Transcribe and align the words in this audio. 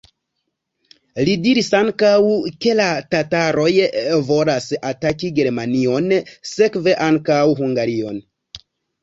Li 1.27 1.33
diris 1.41 1.67
ankaŭ, 1.79 2.13
ke 2.65 2.73
la 2.79 2.87
tataroj 3.15 3.67
volas 4.31 4.71
ataki 4.93 5.31
Germanion, 5.41 6.09
sekve 6.55 6.97
ankaŭ 7.11 7.39
Hungarion. 7.63 8.21